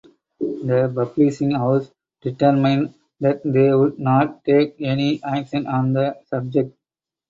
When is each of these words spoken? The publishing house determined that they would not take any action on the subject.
The 0.39 0.91
publishing 0.95 1.51
house 1.51 1.91
determined 2.23 2.95
that 3.19 3.39
they 3.45 3.71
would 3.71 3.99
not 3.99 4.43
take 4.43 4.73
any 4.81 5.21
action 5.23 5.67
on 5.67 5.93
the 5.93 6.19
subject. 6.25 6.75